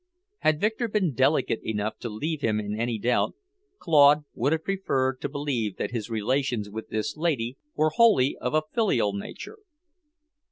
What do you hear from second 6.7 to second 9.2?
with this lady were wholly of a filial